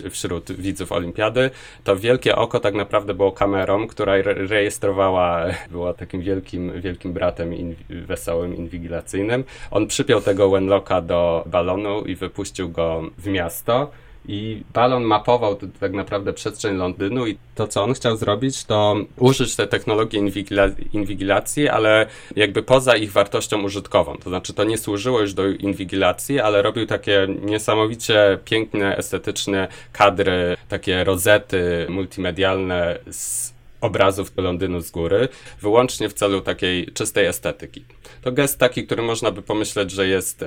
[0.05, 1.49] e, wśród widzów olimpiady,
[1.83, 7.75] to wielkie oko tak naprawdę było kamerą, która rejestrowała, była takim wielkim, wielkim bratem in,
[7.89, 9.43] wesołym, inwigilacyjnym.
[9.71, 13.91] On przypiął tego Wenlocka do balonu i wypuścił go w miasto.
[14.27, 19.55] I balon mapował tak naprawdę przestrzeń Londynu i to, co on chciał zrobić, to użyć
[19.55, 24.17] tej technologii inwigila inwigilacji, ale jakby poza ich wartością użytkową.
[24.17, 30.57] To znaczy, to nie służyło już do inwigilacji, ale robił takie niesamowicie piękne, estetyczne kadry,
[30.69, 35.27] takie rozety multimedialne z obrazów Londynu z góry,
[35.61, 37.85] wyłącznie w celu takiej czystej estetyki.
[38.21, 40.45] To gest taki, który można by pomyśleć, że jest y,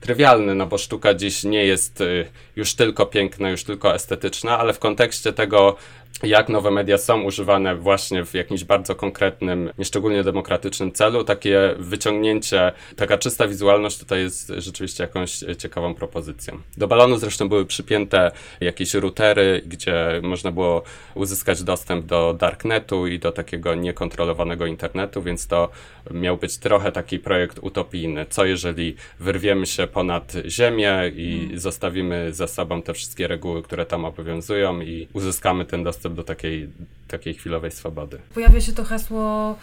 [0.00, 4.72] trywialny, no bo sztuka dziś nie jest y, już tylko piękna, już tylko estetyczna, ale
[4.72, 5.76] w kontekście tego,
[6.22, 12.72] jak nowe media są używane właśnie w jakimś bardzo konkretnym, nieszczególnie demokratycznym celu, takie wyciągnięcie,
[12.96, 16.60] taka czysta wizualność tutaj jest rzeczywiście jakąś ciekawą propozycją.
[16.76, 20.82] Do balonu zresztą były przypięte jakieś routery, gdzie można było
[21.14, 25.68] uzyskać dostęp do darknetu i do takiego niekontrolowanego internetu, więc to
[26.10, 28.26] miał być trochę taki projekt utopijny.
[28.30, 31.58] Co jeżeli wyrwiemy się ponad ziemię i hmm.
[31.58, 36.68] zostawimy za sobą te wszystkie reguły, które tam obowiązują i uzyskamy ten dostęp do takiej,
[37.08, 38.18] takiej chwilowej swobody.
[38.34, 39.56] Pojawia się to hasło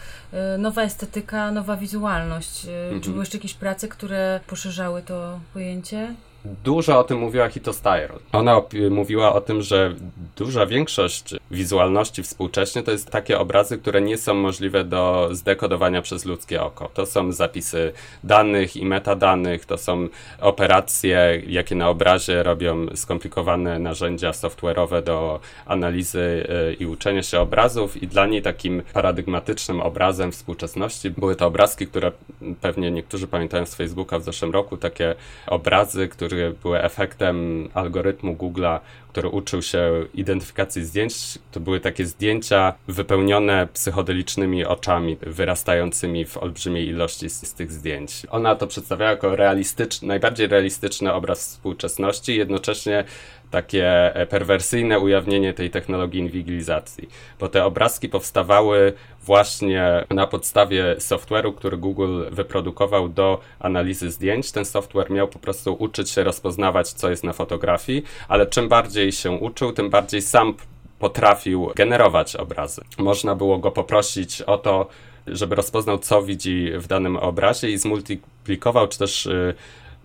[0.54, 2.64] y, nowa estetyka, nowa wizualność.
[2.64, 3.00] Y, mhm.
[3.00, 6.14] Czy były jeszcze jakieś prace, które poszerzały to pojęcie?
[6.44, 8.12] Dużo o tym mówiła Hito Steyr.
[8.32, 9.94] Ona mówiła o tym, że
[10.36, 16.24] duża większość wizualności współcześnie to jest takie obrazy, które nie są możliwe do zdekodowania przez
[16.24, 16.90] ludzkie oko.
[16.94, 17.92] To są zapisy
[18.24, 20.08] danych i metadanych, to są
[20.40, 28.02] operacje, jakie na obrazie robią skomplikowane narzędzia software'owe do analizy y, i uczenia się obrazów
[28.02, 32.12] i dla niej takim paradygmatycznym obrazem współczesności były to obrazki, które
[32.60, 35.14] pewnie niektórzy pamiętają z Facebooka w zeszłym roku, takie
[35.46, 41.38] obrazy, które które były efektem algorytmu Google'a, który uczył się identyfikacji zdjęć.
[41.52, 48.26] To były takie zdjęcia wypełnione psychodelicznymi oczami, wyrastającymi w olbrzymiej ilości z, z tych zdjęć.
[48.30, 53.04] Ona to przedstawiała jako realistyczny, najbardziej realistyczny obraz współczesności, jednocześnie
[53.50, 57.08] takie e, perwersyjne ujawnienie tej technologii inwigilacji,
[57.40, 64.52] bo te obrazki powstawały właśnie na podstawie software'u, który Google wyprodukował do analizy zdjęć.
[64.52, 69.12] Ten software miał po prostu uczyć się rozpoznawać, co jest na fotografii, ale czym bardziej
[69.12, 70.54] się uczył, tym bardziej sam
[70.98, 72.82] potrafił generować obrazy.
[72.98, 74.88] Można było go poprosić o to,
[75.26, 79.54] żeby rozpoznał, co widzi w danym obrazie i zmultiplikował, czy też y,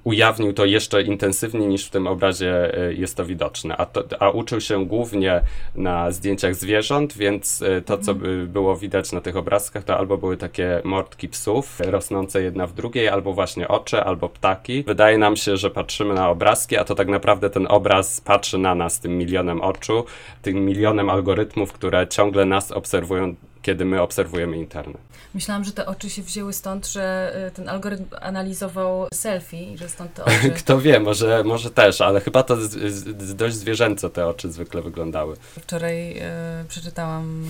[0.04, 3.78] ujawnił to jeszcze intensywniej niż w tym obrazie e, jest to widoczne.
[3.78, 5.42] A, to, a uczył się głównie
[5.76, 10.18] na zdjęciach zwierząt, więc e, to, co by było widać na tych obrazkach, to albo
[10.18, 14.84] były takie mordki psów rosnące jedna w drugiej, albo właśnie oczy, albo ptaki.
[14.84, 18.76] Wydaje nam się, że patrzymy na obrazki, a to tak naprawdę ten obraz patrzy na
[18.76, 20.06] nas tym milionem oczu,
[20.42, 25.02] tym milionem algorytmów, które ciągle nas obserwują kiedy my obserwujemy internet.
[25.34, 29.90] Myślałam, że te oczy się wzięły stąd, że y, ten algorytm analizował selfie i że
[29.90, 30.52] stąd te oczy.
[30.64, 34.82] Kto wie, może, może też, ale chyba to z, z, dość zwierzęco te oczy zwykle
[34.82, 35.36] wyglądały.
[35.62, 36.22] Wczoraj y,
[36.68, 37.46] przeczytałam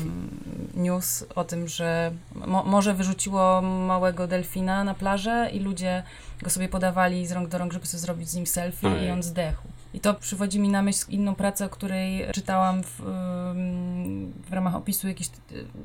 [0.73, 6.03] news o tym, że mo morze wyrzuciło małego delfina na plażę i ludzie
[6.41, 9.07] go sobie podawali z rąk do rąk, żeby sobie zrobić z nim selfie Ojej.
[9.07, 9.72] i on zdechł.
[9.93, 13.01] I to przywodzi mi na myśl inną pracę, o której czytałam w,
[14.49, 15.29] w ramach opisu jakiejś,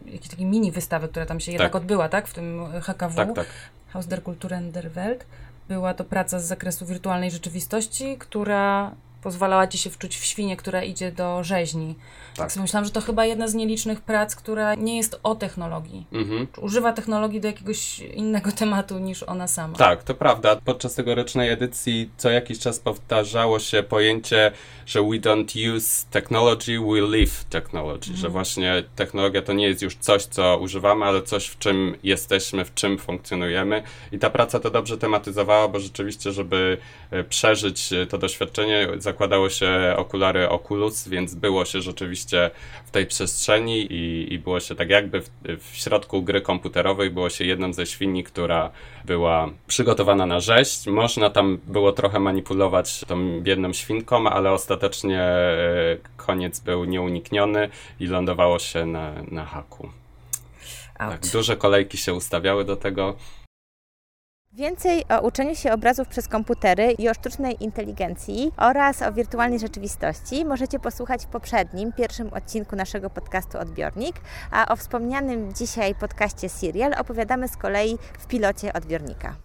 [0.06, 1.82] jakiejś takiej mini wystawy, która tam się jednak tak.
[1.82, 2.28] odbyła, tak?
[2.28, 3.46] W tym HKW, tak, tak.
[3.88, 5.26] Haus der Kulturen der Welt.
[5.68, 10.82] Była to praca z zakresu wirtualnej rzeczywistości, która pozwalała ci się wczuć w świnię, która
[10.82, 11.94] idzie do rzeźni.
[12.36, 12.52] Tak.
[12.52, 16.06] tak myślałam, że to chyba jedna z nielicznych prac, która nie jest o technologii.
[16.12, 16.46] Mhm.
[16.60, 19.76] Używa technologii do jakiegoś innego tematu niż ona sama.
[19.76, 20.56] Tak, to prawda.
[20.64, 24.52] Podczas tegorocznej edycji co jakiś czas powtarzało się pojęcie,
[24.86, 28.10] że we don't use technology, we live technology.
[28.10, 28.16] Mhm.
[28.16, 32.64] Że właśnie technologia to nie jest już coś, co używamy, ale coś, w czym jesteśmy,
[32.64, 33.82] w czym funkcjonujemy.
[34.12, 36.78] I ta praca to dobrze tematyzowała, bo rzeczywiście, żeby
[37.10, 42.50] e, przeżyć e, to doświadczenie, zakładało się okulary Oculus, więc było się rzeczywiście
[42.86, 47.30] w tej przestrzeni i, i było się tak jakby w, w środku gry komputerowej, było
[47.30, 48.70] się jedną ze świni, która
[49.04, 50.86] była przygotowana na rzeź.
[50.86, 57.68] Można tam było trochę manipulować tą biedną świnką, ale ostatecznie e, koniec był nieunikniony
[58.00, 59.88] i lądowało się na, na haku.
[60.98, 63.14] Tak, duże kolejki się ustawiały do tego.
[64.52, 70.44] Więcej o uczeniu się obrazów przez komputery i o sztucznej inteligencji oraz o wirtualnej rzeczywistości
[70.44, 74.16] możecie posłuchać w poprzednim, pierwszym odcinku naszego podcastu Odbiornik,
[74.50, 79.36] a o wspomnianym dzisiaj podcaście Serial opowiadamy z kolei w pilocie odbiornika.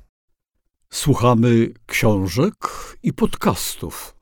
[0.90, 2.56] Słuchamy książek
[3.04, 4.16] i podcastów.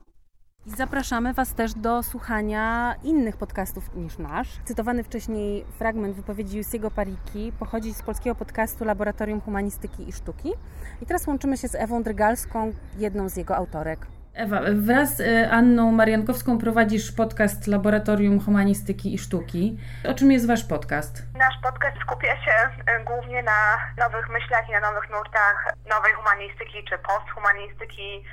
[0.66, 4.48] Zapraszamy Was też do słuchania innych podcastów niż nasz.
[4.64, 10.52] Cytowany wcześniej fragment wypowiedzi Jussiego Pariki pochodzi z polskiego podcastu Laboratorium Humanistyki i Sztuki.
[11.00, 14.06] I teraz łączymy się z Ewą Drygalską, jedną z jego autorek.
[14.34, 19.78] Ewa, wraz z e, Anną Mariankowską prowadzisz podcast Laboratorium Humanistyki i Sztuki.
[20.08, 21.22] O czym jest Wasz podcast?
[21.38, 22.52] Nasz podcast skupia się
[22.86, 28.24] e, głównie na nowych myślach i na nowych nurtach nowej humanistyki czy posthumanistyki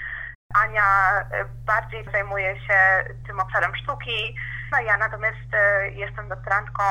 [0.54, 2.80] Ania e, bardziej zajmuje się
[3.28, 4.36] tym obszarem sztuki,
[4.72, 6.84] no ja natomiast e, jestem doktorantką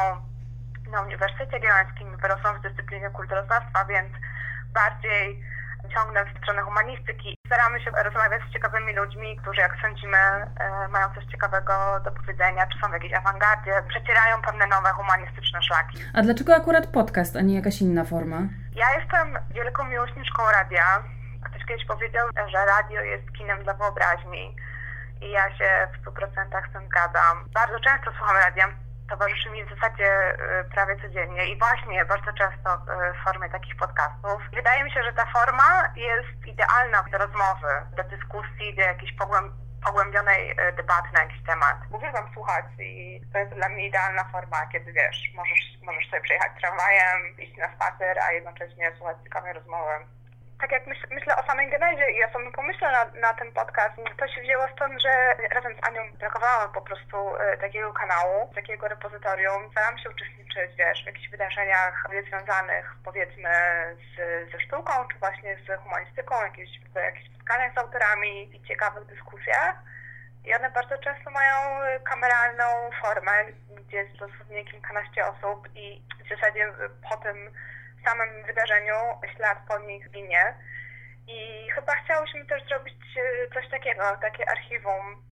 [0.90, 4.08] na Uniwersytecie Jagiellońskim, wyrosłam w dyscyplinie kulturoznawstwa, więc
[4.74, 5.42] bardziej
[5.94, 7.36] ciągnę w stronę humanistyki.
[7.46, 12.66] Staramy się rozmawiać z ciekawymi ludźmi, którzy jak sądzimy e, mają coś ciekawego do powiedzenia,
[12.66, 15.98] czy są w jakiejś awangardzie, przecierają pewne nowe humanistyczne szlaki.
[16.14, 18.38] A dlaczego akurat podcast, a nie jakaś inna forma?
[18.74, 21.02] Ja jestem wielką miłośniczką radia
[21.44, 24.56] Ktoś kiedyś powiedział, że radio jest kinem dla wyobraźni
[25.20, 27.44] i ja się w 100% z tym zgadzam.
[27.54, 28.68] Bardzo często słucham radia.
[29.08, 30.36] towarzyszy mi w zasadzie
[30.74, 32.82] prawie codziennie i właśnie bardzo często
[33.14, 34.42] w formie takich podcastów.
[34.54, 39.12] Wydaje mi się, że ta forma jest idealna do rozmowy, do dyskusji, do jakiejś
[39.84, 41.76] pogłębionej debaty na jakiś temat.
[41.90, 46.52] Uwielbiam słuchać i to jest dla mnie idealna forma, kiedy wiesz, możesz, możesz sobie przejechać
[46.60, 49.92] tramwajem, iść na spacer, a jednocześnie słuchać ciekawej rozmowy
[50.60, 53.94] tak jak myśl, myślę o samej genezie i o samym pomyśle na, na ten podcast,
[54.18, 58.88] to się wzięło stąd, że razem z Anią brakowało po prostu e, takiego kanału, takiego
[58.88, 59.70] repozytorium.
[59.70, 63.50] Staram się uczestniczyć, wiesz, w jakichś wydarzeniach związanych powiedzmy
[63.96, 69.74] z, ze sztuką, czy właśnie z humanistyką, jakieś, jakieś spotkania z autorami i ciekawych dyskusjach.
[70.44, 71.56] I one bardzo często mają
[72.04, 73.32] kameralną formę,
[73.76, 76.72] gdzie jest dosłownie kilkanaście osób i w zasadzie
[77.10, 77.50] po tym
[78.04, 78.94] samym wydarzeniu
[79.36, 80.54] ślad po nich ginie.
[81.28, 85.28] I chyba chciałyśmy też zrobić e, coś takiego, takie archiwum.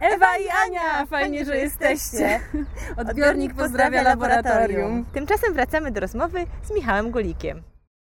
[0.00, 2.40] Ewa i Ania, fajnie, że jesteście.
[3.00, 5.04] Odbiornik pozdrawia laboratorium.
[5.14, 7.62] Tymczasem wracamy do rozmowy z Michałem Golikiem.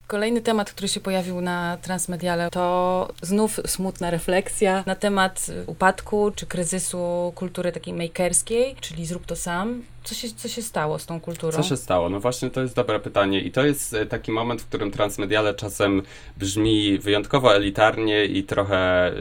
[0.07, 6.45] Kolejny temat, który się pojawił na Transmediale, to znów smutna refleksja na temat upadku czy
[6.45, 9.83] kryzysu kultury takiej makerskiej, czyli zrób to sam.
[10.03, 11.51] Co się, co się stało z tą kulturą?
[11.51, 12.09] Co się stało?
[12.09, 15.53] No właśnie to jest dobre pytanie i to jest e, taki moment, w którym transmediale
[15.53, 16.01] czasem
[16.37, 19.11] brzmi wyjątkowo elitarnie i trochę,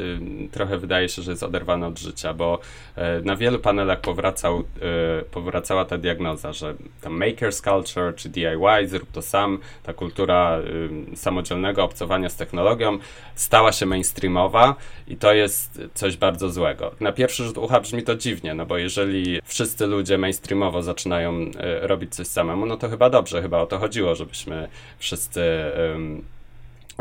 [0.52, 2.58] trochę wydaje się, że jest oderwane od życia, bo
[2.96, 4.62] e, na wielu panelach powracał, e,
[5.24, 10.58] powracała ta diagnoza, że ta maker's culture czy DIY, zrób to sam, ta kultura
[11.14, 12.98] samodzielnego obcowania z technologią
[13.34, 14.74] stała się mainstreamowa
[15.08, 16.94] i to jest coś bardzo złego.
[17.00, 21.86] Na pierwszy rzut ucha brzmi to dziwnie, no bo jeżeli wszyscy ludzie mainstreamowo zaczynają e,
[21.86, 25.40] robić coś samemu, no to chyba dobrze, chyba o to chodziło, żebyśmy wszyscy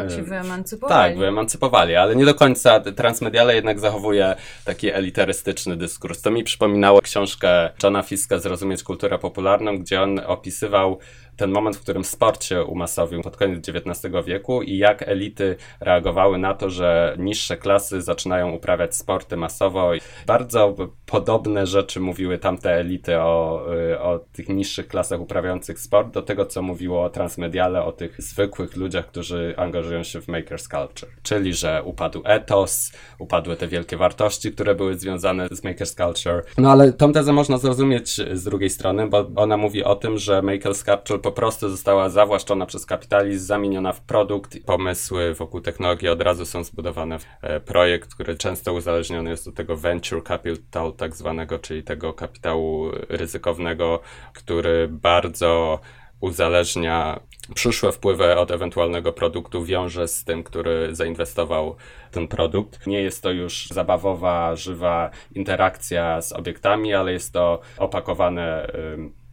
[0.07, 1.09] się wyemancypowali.
[1.09, 2.79] Tak, wyemancypowali, ale nie do końca.
[2.79, 6.21] Transmediale jednak zachowuje taki elitarystyczny dyskurs.
[6.21, 10.99] To mi przypominało książkę Johna Fiska Zrozumieć kulturę popularną, gdzie on opisywał
[11.39, 16.37] ten moment, w którym sport się umasowił pod koniec XIX wieku i jak elity reagowały
[16.37, 19.91] na to, że niższe klasy zaczynają uprawiać sporty masowo.
[20.27, 20.75] Bardzo
[21.05, 26.45] podobne rzeczy mówiły tamte elity o, y, o tych niższych klasach uprawiających sport, do tego,
[26.45, 31.09] co mówiło o transmediale, o tych zwykłych ludziach, którzy angażują się w maker's culture.
[31.23, 36.43] Czyli, że upadł etos, upadły te wielkie wartości, które były związane z maker's culture.
[36.57, 40.41] No ale tą tezę można zrozumieć z drugiej strony, bo ona mówi o tym, że
[40.41, 44.57] maker's culture po prostu została zawłaszczona przez kapitalizm, zamieniona w produkt.
[44.65, 49.51] Pomysły wokół technologii od razu są zbudowane w e, projekt, który często uzależniony jest do
[49.51, 53.99] tego venture capital tak zwanego, czyli tego kapitału ryzykownego,
[54.33, 55.79] który bardzo
[56.19, 57.19] uzależnia
[57.55, 61.75] przyszłe wpływy od ewentualnego produktu, wiąże z tym, który zainwestował
[62.11, 62.87] ten produkt.
[62.87, 68.71] Nie jest to już zabawowa, żywa interakcja z obiektami, ale jest to opakowane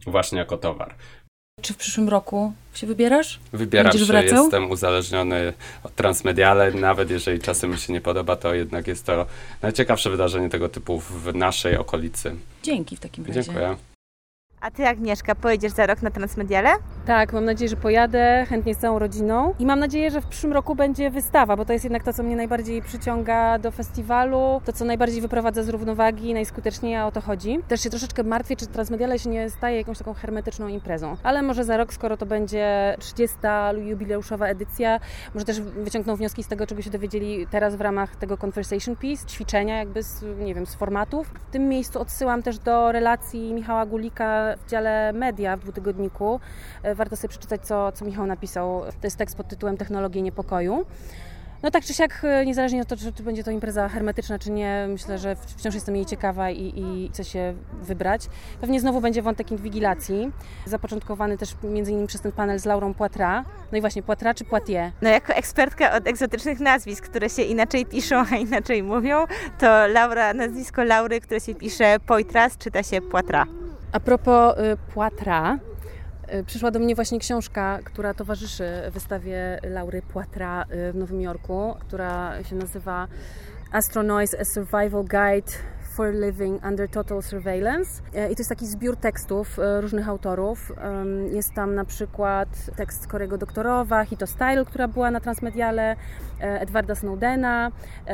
[0.07, 0.95] właśnie jako towar.
[1.61, 3.39] Czy w przyszłym roku się wybierasz?
[3.53, 4.43] Wybieram Będziesz się, wracał?
[4.43, 9.25] jestem uzależniony od transmediale, nawet jeżeli czasem mi się nie podoba, to jednak jest to
[9.61, 12.35] najciekawsze wydarzenie tego typu w naszej okolicy.
[12.63, 13.43] Dzięki w takim razie.
[13.43, 13.75] Dziękuję.
[14.61, 16.69] A ty Agnieszka, pojedziesz za rok na Transmediale?
[17.05, 19.53] Tak, mam nadzieję, że pojadę, chętnie z całą rodziną.
[19.59, 22.23] I mam nadzieję, że w przyszłym roku będzie wystawa, bo to jest jednak to, co
[22.23, 27.59] mnie najbardziej przyciąga do festiwalu, to, co najbardziej wyprowadza z równowagi, najskuteczniej, o to chodzi.
[27.67, 31.17] Też się troszeczkę martwię, czy Transmediale się nie staje jakąś taką hermetyczną imprezą.
[31.23, 33.37] Ale może za rok, skoro to będzie 30.
[33.85, 34.99] jubileuszowa edycja,
[35.33, 39.25] może też wyciągną wnioski z tego, czego się dowiedzieli teraz w ramach tego Conversation Piece,
[39.27, 41.27] ćwiczenia jakby z, nie wiem, z formatów.
[41.47, 46.39] W tym miejscu odsyłam też do relacji Michała Gulika w dziale media w dwutygodniku.
[46.83, 48.81] E, warto sobie przeczytać, co, co Michał napisał.
[48.81, 50.85] To jest tekst pod tytułem Technologie niepokoju.
[51.63, 54.51] No tak czy siak, e, niezależnie od tego, czy, czy, będzie to impreza hermetyczna, czy
[54.51, 58.27] nie, myślę, że wciąż jestem jej ciekawa i, i chcę się wybrać.
[58.61, 60.31] Pewnie znowu będzie wątek inwigilacji,
[60.65, 63.45] zapoczątkowany też między innymi przez ten panel z Laurą Poitras.
[63.71, 64.93] No i właśnie, Poitras czy Poitiers?
[65.01, 69.25] No jako ekspertka od egzotycznych nazwisk, które się inaczej piszą, a inaczej mówią,
[69.59, 73.47] to Laura, nazwisko Laury, które się pisze Poitras, czyta się Poitras.
[73.91, 75.59] A propos y, Poitras,
[76.33, 81.75] y, przyszła do mnie właśnie książka, która towarzyszy wystawie Laury Poitras y, w Nowym Jorku,
[81.79, 83.07] która się nazywa
[83.71, 85.51] Astronoise, a Survival Guide
[85.97, 88.01] for Living Under Total Surveillance.
[88.13, 90.71] E, I to jest taki zbiór tekstów e, różnych autorów.
[91.31, 95.95] Jest tam na przykład tekst Korego Doktorowa, Hito Style, która była na Transmediale,
[96.41, 97.71] e, Edwarda Snowdena.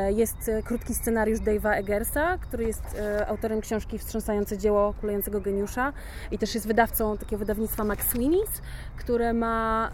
[0.08, 5.92] Jest krótki scenariusz Dave'a Eggersa, który jest autorem książki Wstrząsające dzieło kulejącego geniusza
[6.30, 8.60] i też jest wydawcą takiego wydawnictwa Sweeney's,
[8.96, 9.90] które ma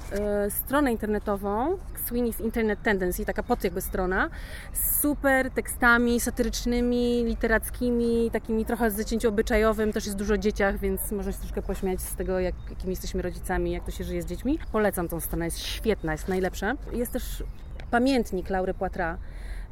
[0.48, 1.78] stronę internetową
[2.10, 4.30] Sweeney's Internet Tendency, taka pod jakby strona,
[4.72, 11.12] z super tekstami satyrycznymi, literackimi, krótkimi, takimi trochę z obyczajowym, też jest dużo dzieciach, więc
[11.12, 14.26] można się troszkę pośmiać z tego, jak, jakimi jesteśmy rodzicami, jak to się żyje z
[14.26, 14.58] dziećmi.
[14.72, 16.74] Polecam tą stronę, jest świetna, jest najlepsza.
[16.92, 17.44] Jest też
[17.90, 19.18] pamiętnik Laury Poitras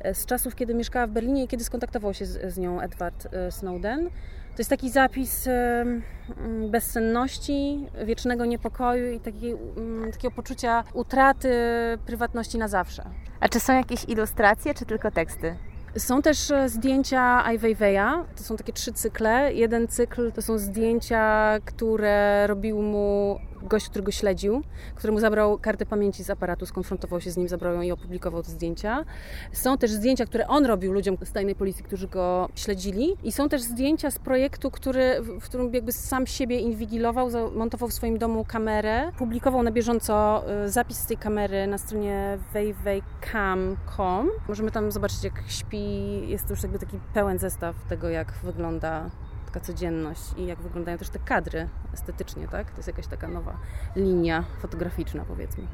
[0.01, 3.29] e, z czasów, kiedy mieszkała w Berlinie i kiedy skontaktował się z, z nią Edward
[3.35, 4.11] e, Snowden.
[4.57, 6.03] To jest taki zapis mm,
[6.71, 11.53] bezsenności, wiecznego niepokoju i takiej, mm, takiego poczucia utraty
[12.07, 13.05] prywatności na zawsze.
[13.41, 15.68] A czy są jakieś ilustracje, czy tylko teksty?
[15.97, 18.25] Są też e, zdjęcia Ai Weiwei'a.
[18.37, 19.55] To są takie trzy cykle.
[19.55, 24.63] Jeden cykl to są zdjęcia, które robił mu gość, który go śledził,
[24.95, 28.51] któremu zabrał kartę pamięci z aparatu, skonfrontował się z nim, zabrał ją i opublikował te
[28.51, 29.05] zdjęcia.
[29.53, 33.17] Są też zdjęcia, które on robił ludziom z tajnej policji, którzy go śledzili.
[33.23, 37.93] I są też zdjęcia z projektu, który, w którym jakby sam siebie inwigilował, montował w
[37.93, 44.29] swoim domu kamerę, publikował na bieżąco y, zapis z tej kamery na stronie weiweicam.com.
[44.49, 46.29] Możemy tam zobaczyć, jak śpi.
[46.29, 49.11] Jest to już jakby taki pełen zestaw tego, jak wygląda
[49.49, 52.71] taka codzienność i jak wyglądają też te kadry estetycznie, tak?
[52.71, 53.57] To jest jakaś taka nowa
[53.97, 55.67] linia fotograficzna, powiedzmy.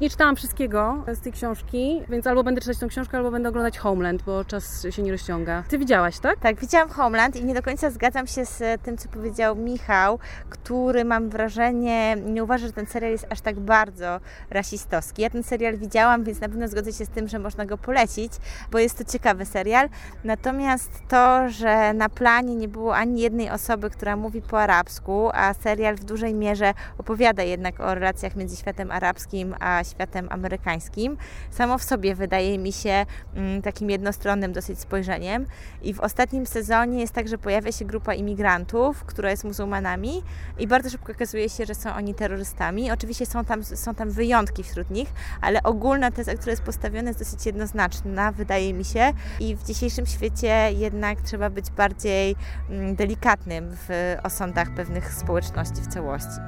[0.00, 3.78] Nie czytałam wszystkiego z tej książki, więc albo będę czytać tą książkę, albo będę oglądać
[3.78, 5.62] Homeland, bo czas się nie rozciąga.
[5.68, 6.40] Ty widziałaś, tak?
[6.40, 10.18] Tak, widziałam Homeland i nie do końca zgadzam się z tym, co powiedział Michał,
[10.50, 14.20] który mam wrażenie, nie uważa, że ten serial jest aż tak bardzo
[14.50, 15.22] rasistowski.
[15.22, 18.32] Ja ten serial widziałam, więc na pewno zgodzę się z tym, że można go polecić,
[18.70, 19.88] bo jest to ciekawy serial.
[20.24, 25.54] Natomiast to, że na planie nie było ani jednej osoby, która mówi po arabsku, a
[25.54, 31.16] serial w dużej mierze opowiada jednak o relacjach między światem arabskim a światem amerykańskim,
[31.50, 35.46] samo w sobie wydaje mi się mm, takim jednostronnym dosyć spojrzeniem.
[35.82, 40.22] I w ostatnim sezonie jest tak, że pojawia się grupa imigrantów, która jest muzułmanami
[40.58, 42.90] i bardzo szybko okazuje się, że są oni terrorystami.
[42.90, 45.08] Oczywiście są tam, są tam wyjątki wśród nich,
[45.40, 49.12] ale ogólna teza, która jest postawiona jest dosyć jednoznaczna, wydaje mi się.
[49.40, 52.36] I w dzisiejszym świecie jednak trzeba być bardziej
[52.70, 56.40] mm, delikatnym w osądach pewnych społeczności w całości.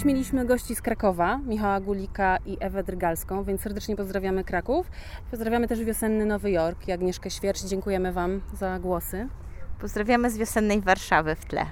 [0.00, 4.90] Dziś mieliśmy gości z Krakowa, Michała Gulika i Ewę Drgalską, więc serdecznie pozdrawiamy Kraków.
[5.30, 7.64] Pozdrawiamy też wiosenny Nowy Jork i Agnieszkę Świercz.
[7.64, 9.28] Dziękujemy Wam za głosy.
[9.80, 11.66] Pozdrawiamy z wiosennej Warszawy w tle.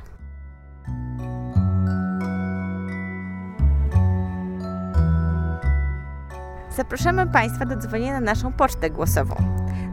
[6.77, 9.35] Zapraszamy Państwa do dzwonienia na naszą pocztę głosową.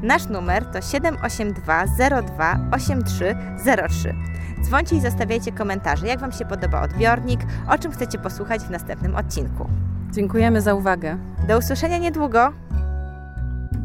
[0.01, 1.85] Nasz numer to 782
[2.21, 4.34] 02 8303.
[4.63, 7.39] Dzwońcie i zostawiajcie komentarze, jak Wam się podoba odbiornik,
[7.69, 9.69] o czym chcecie posłuchać w następnym odcinku.
[10.11, 11.17] Dziękujemy za uwagę.
[11.47, 12.53] Do usłyszenia niedługo.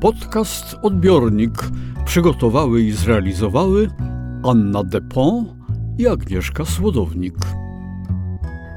[0.01, 1.53] Podcast Odbiornik
[2.05, 3.91] przygotowały i zrealizowały
[4.45, 5.49] Anna Depont
[5.99, 7.35] i Agnieszka Słodownik.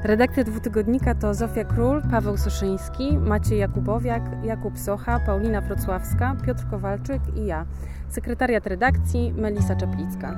[0.04, 7.20] Redakcja dwutygodnika to Zofia Król, Paweł Soszyński, Maciej Jakubowiak, Jakub Socha, Paulina Wrocławska, Piotr Kowalczyk
[7.36, 7.66] i ja.
[8.08, 10.36] Sekretariat redakcji Melisa Czeplicka.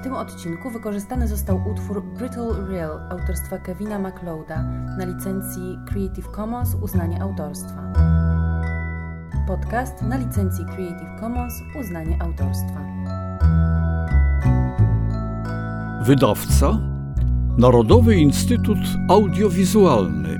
[0.00, 4.62] W tym odcinku wykorzystany został utwór Brittle Real autorstwa Kevina MacLeoda
[4.98, 7.92] na licencji Creative Commons uznanie autorstwa.
[9.46, 12.80] Podcast na licencji Creative Commons uznanie autorstwa.
[16.02, 16.78] Wydawca
[17.58, 18.78] Narodowy Instytut
[19.08, 20.38] Audiowizualny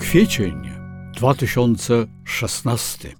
[0.00, 0.70] Kwiecień
[1.16, 3.19] 2016